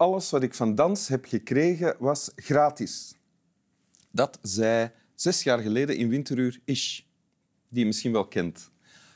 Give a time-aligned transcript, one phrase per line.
[0.00, 3.14] alles wat ik van dans heb gekregen was gratis.
[4.10, 7.00] Dat zei zes jaar geleden in Winteruur Ish,
[7.68, 8.70] die je misschien wel kent.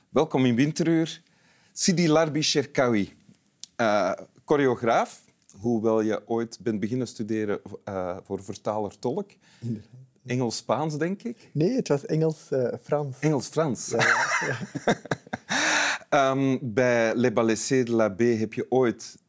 [0.09, 1.23] Welkom in Winteruur,
[1.73, 3.13] Sidi Larbi Sherkawi,
[3.77, 4.13] uh,
[4.45, 5.25] choreograaf,
[5.61, 9.31] hoewel je ooit bent beginnen studeren uh, voor vertaler-tolk.
[10.27, 11.49] Engels-Spaans, denk ik?
[11.53, 13.17] Nee, het was Engels-Frans.
[13.17, 13.89] Uh, Engels-Frans.
[13.89, 14.59] Ja,
[16.11, 16.31] ja.
[16.31, 19.23] um, bij Les Balaissés de la B heb je ooit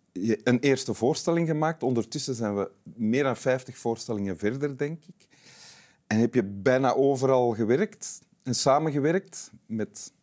[0.43, 1.83] een eerste voorstelling gemaakt.
[1.83, 5.27] Ondertussen zijn we meer dan 50 voorstellingen verder, denk ik.
[6.07, 10.13] En heb je bijna overal gewerkt en samengewerkt met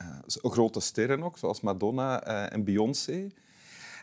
[0.00, 0.18] uh,
[0.52, 3.28] grote sterren ook, zoals Madonna uh, en Beyoncé.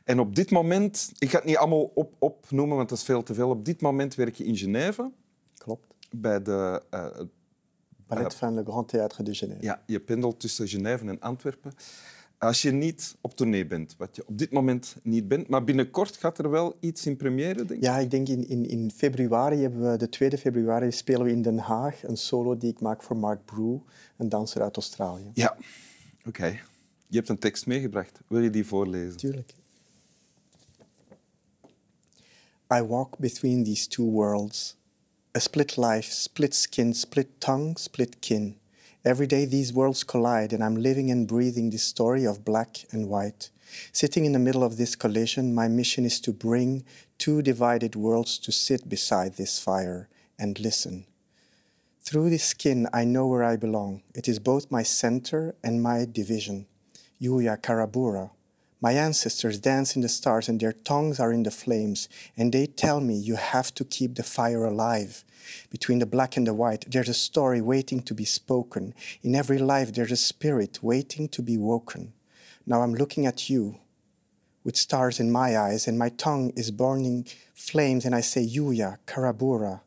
[0.04, 3.24] En op dit moment, ik ga het niet allemaal op, opnoemen, want dat is veel
[3.24, 3.50] te veel.
[3.50, 5.12] Op dit moment werk je in Genève.
[5.58, 5.88] Klopt.
[6.12, 6.84] Bij de...
[6.94, 7.08] Uh,
[8.08, 9.62] Ballet van Le Grand Théâtre de Genève.
[9.62, 11.74] Ja, je pendelt tussen Genève en Antwerpen.
[12.40, 16.18] Als je niet op tournee bent, wat je op dit moment niet bent, maar binnenkort
[16.18, 17.82] gaat er wel iets in première, denk ik?
[17.82, 21.42] Ja, ik denk in, in, in februari, hebben we, de 2 februari, spelen we in
[21.42, 23.78] Den Haag een solo die ik maak voor Mark Brew,
[24.18, 25.32] een danser uit Australië.
[25.34, 25.58] Ja,
[26.26, 26.60] oké.
[27.08, 28.20] Je hebt een tekst meegebracht.
[28.28, 29.18] Wil je die voorlezen?
[29.18, 29.54] Tuurlijk.
[32.74, 34.78] I walk between these two worlds.
[35.38, 38.59] A split life, split skin, split tongue, split kin.
[39.06, 43.08] Every day these worlds collide, and I'm living and breathing this story of black and
[43.08, 43.50] white.
[43.94, 46.84] Sitting in the middle of this collision, my mission is to bring
[47.18, 51.06] two divided worlds to sit beside this fire and listen.
[52.02, 54.02] Through this skin, I know where I belong.
[54.14, 56.66] It is both my center and my division.
[57.22, 58.32] Yuya Karabura.
[58.82, 62.66] My ancestors dance in the stars, and their tongues are in the flames, and they
[62.66, 65.26] tell me you have to keep the fire alive.
[65.70, 68.94] Between the black and the white, there's a story waiting to be spoken.
[69.22, 72.14] In every life, there's a spirit waiting to be woken.
[72.66, 73.80] Now I'm looking at you
[74.64, 78.98] with stars in my eyes, and my tongue is burning flames, and I say, Yuya,
[79.06, 79.82] Karabura.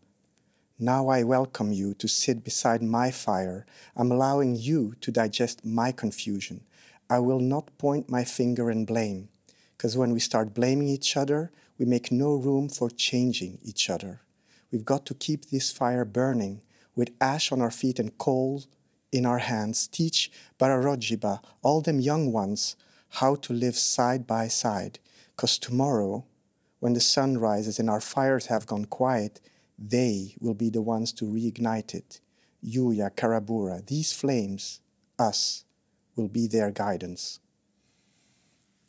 [0.78, 3.64] Now I welcome you to sit beside my fire.
[3.96, 6.64] I'm allowing you to digest my confusion.
[7.12, 9.28] I will not point my finger and blame,
[9.76, 14.22] because when we start blaming each other, we make no room for changing each other.
[14.70, 16.62] We've got to keep this fire burning
[16.96, 18.64] with ash on our feet and coal
[19.12, 19.88] in our hands.
[19.88, 22.76] Teach Bararojiba, all them young ones,
[23.20, 24.98] how to live side by side.
[25.36, 26.24] Because tomorrow,
[26.80, 29.38] when the sun rises and our fires have gone quiet,
[29.78, 32.22] they will be the ones to reignite it.
[32.64, 34.80] Yuya, Karabura, these flames,
[35.18, 35.66] us,
[36.14, 37.38] will be their guidance.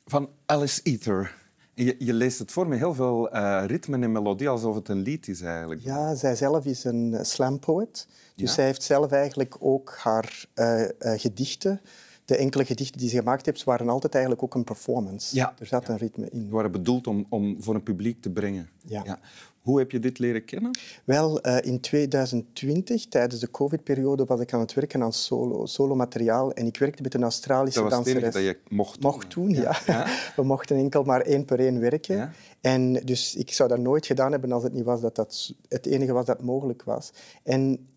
[0.05, 1.41] Van Alice Ether.
[1.73, 5.01] Je, je, leest het voor met heel veel uh, ritme en melodie, alsof het een
[5.01, 5.81] lied is eigenlijk.
[5.81, 8.07] Ja, zij zelf is een slam poet.
[8.35, 8.53] Dus ja.
[8.53, 11.81] zij heeft zelf eigenlijk ook haar uh, uh, gedichten.
[12.25, 15.35] De enkele gedichten die ze gemaakt heeft, waren altijd eigenlijk ook een performance.
[15.35, 15.53] Ja.
[15.59, 15.93] Er zat ja.
[15.93, 16.39] een ritme in.
[16.39, 18.69] Die waren bedoeld om, om voor een publiek te brengen.
[18.85, 19.19] Ja.
[19.63, 20.71] Hoe heb je dit leren kennen?
[21.03, 26.53] Wel, in 2020, tijdens de covid-periode, was ik aan het werken aan solo, solo materiaal.
[26.53, 28.33] En ik werkte met een Australische dat was danseres.
[28.33, 29.11] dat je mocht doen?
[29.11, 29.77] Mocht doen, ja.
[29.85, 30.07] ja.
[30.35, 32.15] We mochten enkel maar één per één werken.
[32.15, 32.31] Ja.
[32.61, 35.85] En dus ik zou dat nooit gedaan hebben als het niet was dat dat het
[35.85, 37.11] enige was dat mogelijk was.
[37.43, 37.87] En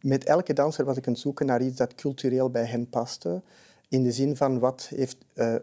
[0.00, 3.42] met elke danser was ik aan het zoeken naar iets dat cultureel bij hen paste.
[3.88, 5.54] In de zin van wat, heeft, uh,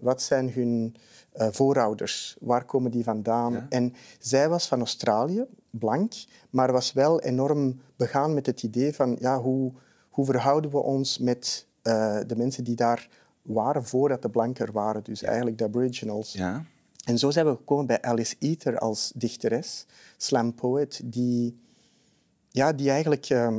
[0.00, 0.96] wat zijn hun
[1.36, 2.36] uh, voorouders?
[2.40, 3.52] Waar komen die vandaan?
[3.52, 3.66] Ja.
[3.68, 6.12] En zij was van Australië, blank,
[6.50, 9.72] maar was wel enorm begaan met het idee van ja, hoe,
[10.10, 11.66] hoe verhouden we ons met
[12.26, 13.08] de mensen die daar
[13.42, 15.04] waren voordat de blanken er waren.
[15.04, 15.26] Dus ja.
[15.26, 16.32] eigenlijk de aboriginals.
[16.32, 16.64] Ja.
[17.04, 19.86] En zo zijn we gekomen bij Alice Eater als dichteres,
[20.16, 21.60] slam poet, die,
[22.50, 23.56] ja, die eigenlijk uh,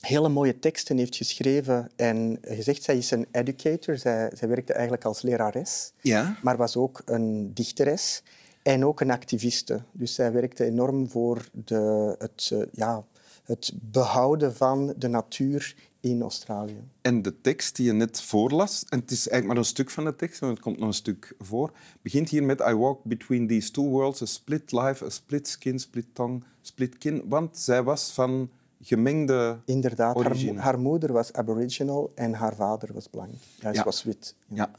[0.00, 5.04] hele mooie teksten heeft geschreven en gezegd, zij is een educator, zij, zij werkte eigenlijk
[5.04, 6.36] als lerares, ja.
[6.42, 8.22] maar was ook een dichteres
[8.62, 9.82] en ook een activiste.
[9.92, 13.04] Dus zij werkte enorm voor de, het, uh, ja,
[13.44, 16.82] het behouden van de natuur in Australië.
[17.00, 20.04] En de tekst die je net voorlas, en het is eigenlijk maar een stuk van
[20.04, 21.72] de tekst, want het komt nog een stuk voor,
[22.02, 25.78] begint hier met I walk between these two worlds, a split life, a split skin,
[25.78, 27.22] split tongue, split kin.
[27.28, 30.52] Want zij was van gemengde Inderdaad, origine.
[30.54, 33.34] haar, haar, moeder was aboriginal en haar vader was blank.
[33.72, 33.84] Ja.
[33.84, 34.34] was wit.
[34.46, 34.70] Ja.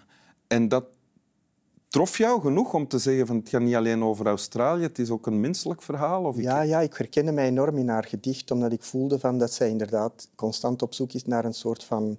[0.48, 0.86] En dat
[1.88, 5.10] trof jou genoeg om te zeggen van het gaat niet alleen over Australië, het is
[5.10, 6.24] ook een menselijk verhaal?
[6.24, 9.38] Of ik- Ja, ja, ik herkende mij enorm in haar gedicht, omdat ik voelde van
[9.38, 12.18] dat zij inderdaad constant op zoek is naar een soort van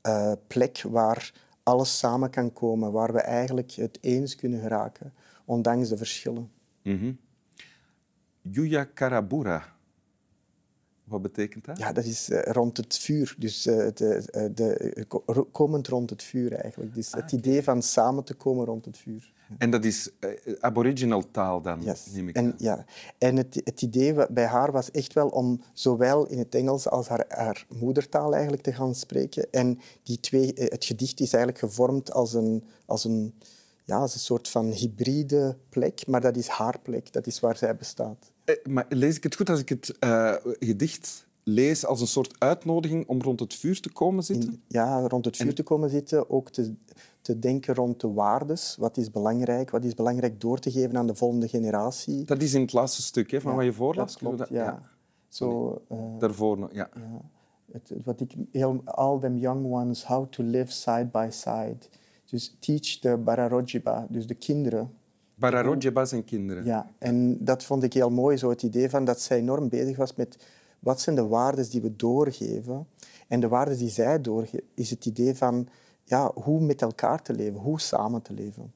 [0.00, 1.32] eh, plek waar
[1.62, 5.12] alles samen kan komen, waar we eigenlijk het eens kunnen geraken,
[5.44, 6.50] ondanks de verschillen.
[6.82, 7.12] Mhm.
[8.40, 9.64] Yuya Karabura.
[11.12, 11.78] Wat betekent dat?
[11.78, 13.34] Ja, dat is eh, rond het vuur.
[13.38, 16.94] Dus eh, de, eh, de, ko- komend rond het vuur eigenlijk.
[16.94, 19.32] Dus het idee van samen te komen rond het vuur.
[19.58, 20.10] En dat is
[20.60, 22.06] aboriginal taal dan, Yes.
[22.12, 22.54] neem ik En, aan.
[22.58, 22.84] ja.
[23.18, 27.08] en het, het idee bij haar was echt wel om zowel in het Engels als
[27.08, 29.50] haar, haar moedertaal eigenlijk te gaan spreken.
[29.50, 33.34] En die twee, het gedicht is eigenlijk gevormd als een, als een,
[33.84, 37.56] ja, als een soort van hybride plek, maar dat is haar plek, dat is waar
[37.56, 38.31] zij bestaat.
[38.44, 42.34] Eh, Maar lees ik het goed als ik het eh, gedicht lees als een soort
[42.40, 44.48] uitnodiging om rond het vuur te komen zitten?
[44.50, 46.74] In- ja, rond het vuur En- te komen zitten, ook te,
[47.20, 48.76] te denken rond de waardes.
[48.78, 49.70] Wat is belangrijk?
[49.70, 52.24] Wat is belangrijk door te geven aan de volgende generatie?
[52.24, 54.10] Dat is in het laatste stuk hè, van Ja, wat je voorlas.
[54.12, 54.82] dat klopt, we ja.
[55.28, 56.88] Zo, eh, Daarvoor nog, ja.
[57.72, 61.76] het- wat ik heel, all them young ones how to live side by side.
[62.30, 64.90] Dus teach the Bararojiba, dus de kinderen.
[65.50, 66.64] Bararojeba zijn kinderen.
[66.64, 69.96] Ja, en dat vond ik heel mooi, zo het idee van dat zij enorm bezig
[69.96, 70.46] was met
[70.78, 72.86] wat zijn de waarden die we doorgeven.
[73.28, 75.68] En de waarden die zij doorgeven, is het idee van
[76.04, 78.72] ja, hoe met elkaar te leven, hoe samen te leven.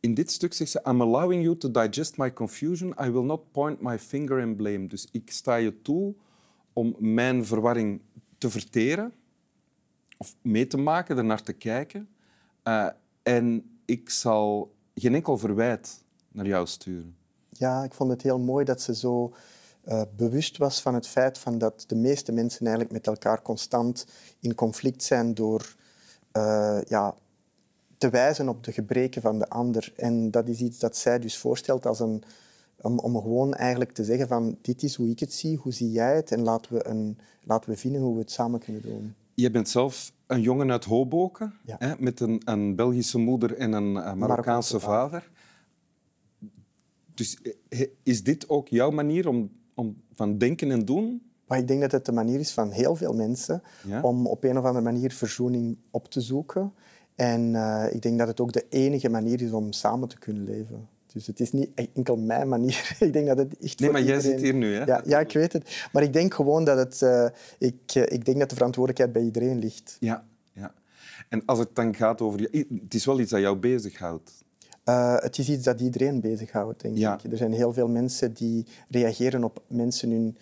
[0.00, 2.94] In dit stuk zegt ze: I'm allowing you to digest my confusion.
[3.04, 4.86] I will not point my finger and blame.
[4.86, 6.14] Dus ik sta je toe
[6.72, 8.00] om mijn verwarring
[8.38, 9.12] te verteren
[10.16, 12.08] of mee te maken, ernaar te kijken.
[12.62, 12.88] Eh,
[13.22, 16.02] en ik zal geen enkel verwijt
[16.32, 17.16] naar jou sturen.
[17.50, 19.32] Ja, ik vond het heel mooi dat ze zo
[19.84, 24.06] eh, bewust was van het feit van dat de meeste mensen eigenlijk met elkaar constant
[24.40, 25.74] in conflict zijn door
[26.32, 27.14] eh, ja,
[27.98, 29.92] te wijzen op de gebreken van de ander.
[29.96, 32.22] En dat is iets dat zij dus voorstelt als een,
[32.80, 35.90] om, om gewoon eigenlijk te zeggen van dit is hoe ik het zie, hoe zie
[35.90, 39.14] jij het en laten we, een, laten we vinden hoe we het samen kunnen doen.
[39.40, 41.76] Je bent zelf een jongen uit Hoboken, Ja.
[41.78, 45.30] hè, met een, een Belgische moeder en een eh, Marokkaanse Marokkaanse vader.
[47.14, 47.38] Dus
[47.68, 51.22] eh, is dit ook jouw manier om, om van denken en doen?
[51.46, 54.00] Maar ik denk dat het de manier is van heel veel mensen Ja?
[54.02, 56.72] om op een of andere manier verzoening op te zoeken.
[57.14, 60.44] En eh, ik denk dat het ook de enige manier is om samen te kunnen
[60.44, 60.88] leven.
[61.12, 62.96] Dus het is niet enkel mijn manier.
[63.00, 64.84] ik denk dat het echt Nee, maar jij zit hier nu, hè?
[64.84, 65.86] Ja, ja, ik weet het.
[65.92, 67.02] Maar ik denk gewoon dat het...
[67.02, 67.26] eh,
[67.58, 69.96] ik, eh, ik denk dat de verantwoordelijkheid bij iedereen ligt.
[70.00, 70.74] Ja, ja.
[71.28, 72.40] En als het dan gaat over...
[72.40, 74.32] je- Het is wel iets dat jou bezighoudt.
[74.84, 77.18] Eh, het is iets dat iedereen bezighoudt, denk Ja.
[77.24, 77.30] ik.
[77.32, 80.36] Er zijn heel veel mensen die reageren op mensen hun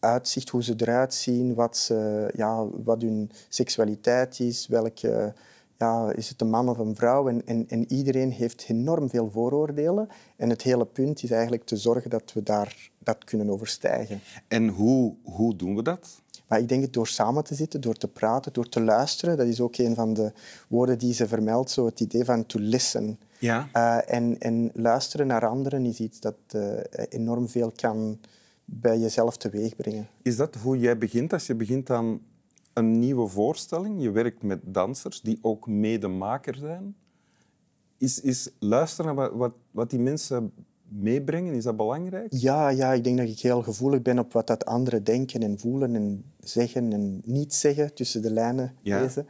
[0.00, 5.34] uitzicht, hoe ze eruit zien, wat, ze, ja, wat hun seksualiteit is, welke,
[5.78, 7.28] ja, is het een man of een vrouw.
[7.28, 10.08] En, en, en iedereen heeft enorm veel vooroordelen.
[10.36, 14.20] En het hele punt is eigenlijk te zorgen dat we daar, dat kunnen overstijgen.
[14.48, 16.20] En hoe, hoe doen we dat?
[16.48, 19.36] Maar ik denk het door samen te zitten, door te praten, door te luisteren.
[19.36, 20.32] Dat is ook een van de
[20.68, 23.18] woorden die ze vermeldt, zo het idee van to listen.
[23.38, 23.68] Ja.
[23.74, 26.72] Uh, en, en luisteren naar anderen is iets dat uh,
[27.08, 28.18] enorm veel kan
[28.64, 30.08] bij jezelf teweegbrengen.
[30.22, 32.20] Is dat hoe jij begint als je begint aan
[32.76, 34.02] een nieuwe voorstelling?
[34.02, 36.96] Je werkt met dansers die ook medemaker zijn.
[37.98, 40.52] Is, is luisteren naar wat, wat, die mensen
[40.88, 42.26] meebrengen, is dat belangrijk?
[42.30, 45.58] Ja, ja, ik denk dat ik heel gevoelig ben op wat dat anderen denken en
[45.58, 49.00] voelen en zeggen en niet zeggen, tussen de lijnen Ja.
[49.00, 49.26] lezen.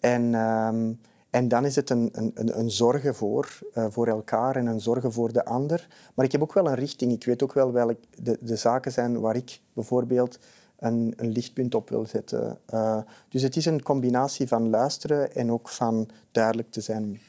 [0.00, 4.66] En, um, en dan is het een, een, een zorgen voor, uh, voor elkaar en
[4.66, 5.88] een zorgen voor de ander.
[6.14, 7.12] Maar ik heb ook wel een richting.
[7.12, 10.38] Ik weet ook wel welke de, de zaken zijn waar ik bijvoorbeeld
[10.78, 12.58] een, lichtpunt op wil zetten.
[12.74, 17.20] Uh, dus het is een combinatie van luisteren en ook van duidelijk te zijn.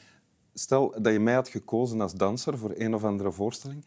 [0.54, 3.84] Stel dat je mij had gekozen als danser voor een of andere voorstelling.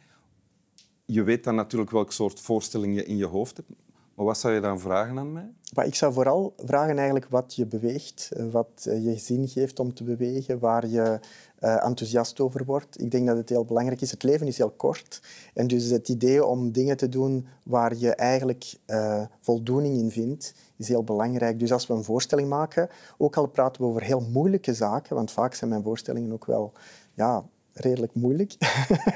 [1.05, 3.69] Je weet dan natuurlijk welk soort voorstelling je in je hoofd hebt.
[4.15, 5.49] Maar wat zou je dan vragen aan mij?
[5.73, 10.03] Maar ik zou vooral vragen eigenlijk wat je beweegt, wat je zin geeft om te
[10.03, 11.19] bewegen, waar je
[11.59, 13.01] uh, enthousiast over wordt.
[13.01, 14.11] Ik denk dat het heel belangrijk is.
[14.11, 15.21] Het leven is heel kort.
[15.53, 20.53] En dus het idee om dingen te doen waar je eigenlijk uh, voldoening in vindt,
[20.77, 21.59] is heel belangrijk.
[21.59, 25.31] Dus als we een voorstelling maken, ook al praten we over heel moeilijke zaken, want
[25.31, 26.71] vaak zijn mijn voorstellingen ook wel
[27.13, 28.55] ja, redelijk moeilijk.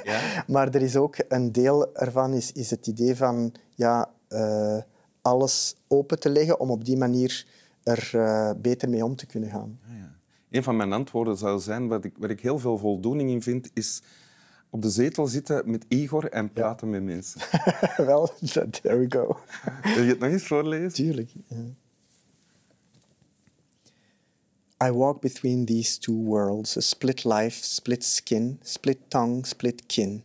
[0.03, 0.43] Ja.
[0.53, 3.53] maar er is ook een deel ervan, is, is het idee van...
[3.75, 4.77] Ja, uh,
[5.21, 7.45] alles open te leggen om op die manier
[7.83, 9.79] er uh, beter mee om te kunnen gaan.
[9.83, 10.15] Ah, ja.
[10.49, 13.69] Een van mijn antwoorden zou zijn, wat ik, waar ik heel veel voldoening in vind,
[13.73, 14.01] is
[14.69, 16.93] op de zetel zitten met Igor en praten ja.
[16.93, 17.41] met mensen.
[18.05, 18.29] Wel,
[18.81, 19.39] there we go.
[19.83, 20.93] Wil je het nog eens voorlezen?
[20.93, 21.31] Tuurlijk.
[24.83, 30.23] I walk between these two worlds, a split life, split skin, split tongue, split kin.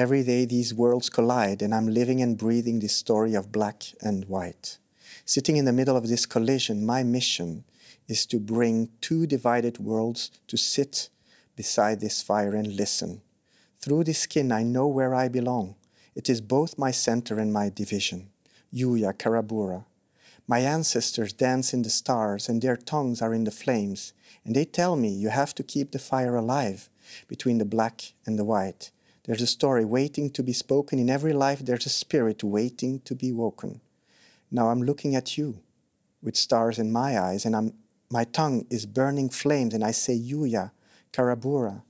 [0.00, 4.24] Every day these worlds collide, and I'm living and breathing this story of black and
[4.24, 4.78] white.
[5.26, 7.64] Sitting in the middle of this collision, my mission
[8.08, 11.10] is to bring two divided worlds to sit
[11.54, 13.20] beside this fire and listen.
[13.78, 15.74] Through this skin, I know where I belong.
[16.14, 18.30] It is both my center and my division.
[18.72, 19.84] Yuya Karabura.
[20.46, 24.14] My ancestors dance in the stars, and their tongues are in the flames,
[24.46, 26.88] and they tell me you have to keep the fire alive
[27.28, 28.92] between the black and the white.
[29.30, 30.98] There's a story waiting to be spoken.
[30.98, 33.80] In every life, there's a spirit waiting to be woken.
[34.50, 35.60] Now I'm looking at you
[36.20, 37.74] with stars in my eyes, and I'm,
[38.10, 40.72] my tongue is burning flames, and I say, Yuya,
[41.12, 41.82] Karabura.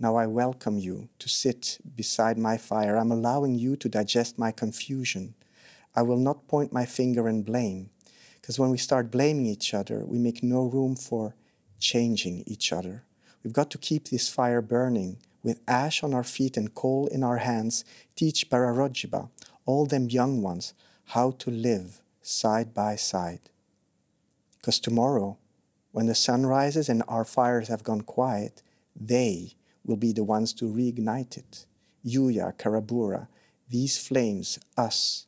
[0.00, 2.96] Now I welcome you to sit beside my fire.
[2.96, 5.34] I'm allowing you to digest my confusion.
[5.94, 7.90] I will not point my finger and blame,
[8.40, 11.36] because when we start blaming each other, we make no room for
[11.78, 13.04] changing each other.
[13.44, 17.22] We've got to keep this fire burning with ash on our feet and coal in
[17.22, 17.84] our hands,
[18.16, 19.28] teach Pararojiba,
[19.66, 20.74] all them young ones,
[21.06, 23.50] how to live side by side.
[24.56, 25.38] Because tomorrow,
[25.92, 28.62] when the sun rises and our fires have gone quiet,
[28.94, 29.54] they
[29.84, 31.66] will be the ones to reignite it.
[32.04, 33.28] Yuya, Karabura,
[33.68, 35.26] these flames, us,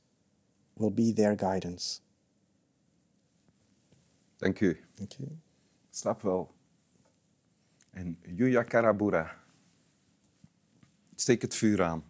[0.76, 2.00] will be their guidance.
[4.40, 4.74] Dank u.
[4.96, 5.30] Thank you.
[5.90, 6.50] Slap well.
[7.94, 9.28] And Yuya Karabura.
[11.20, 12.09] Steek het vuur aan.